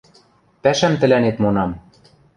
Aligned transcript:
Пӓшӓм 0.61 0.93
тӹлӓнет 0.99 1.37
монам... 1.43 1.71